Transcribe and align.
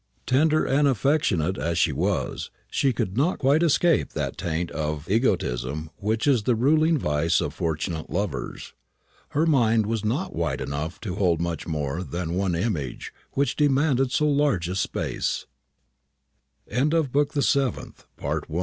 Tender 0.25 0.65
and 0.65 0.87
affectionate 0.87 1.59
as 1.59 1.77
she 1.77 1.91
was, 1.93 2.49
she 2.71 2.91
could 2.91 3.15
not 3.15 3.37
quite 3.37 3.61
escape 3.61 4.13
that 4.13 4.35
taint 4.35 4.71
of 4.71 5.07
egotism 5.07 5.91
which 5.97 6.25
is 6.25 6.41
the 6.41 6.55
ruling 6.55 6.97
vice 6.97 7.39
of 7.39 7.53
fortunate 7.53 8.09
lovers. 8.09 8.73
Her 9.37 9.45
mind 9.45 9.85
was 9.85 10.03
not 10.03 10.35
wide 10.35 10.59
enough 10.59 10.99
to 11.01 11.13
hold 11.17 11.39
much 11.39 11.67
more 11.67 12.01
than 12.01 12.33
one 12.33 12.55
image, 12.55 13.13
which 13.33 13.55
demanded 13.55 14.11
so 14.11 14.25
large 14.27 14.67
a 14.67 14.75
space. 14.75 15.45
CHAPTER 16.67 16.71
II. 16.97 17.03
MRS. 17.03 17.07
SHELDON 17.07 17.33
ACCEPTS 17.91 18.05
HER 18.23 18.39
DESTINY. 18.39 18.59